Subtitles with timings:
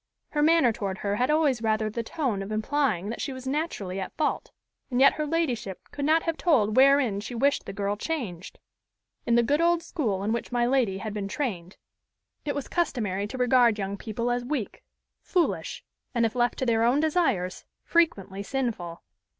[0.29, 3.99] Her manner toward her had always rather the tone of implying that she was naturally
[3.99, 4.49] at fault,
[4.89, 8.57] and yet her ladyship could not have told wherein she wished the girl changed.
[9.27, 11.77] In the good old school in which my lady had been trained,
[12.45, 14.81] it was customary to regard young people as weak,
[15.21, 15.83] foolish,
[16.15, 19.03] and, if left to their own desires, frequently sinful.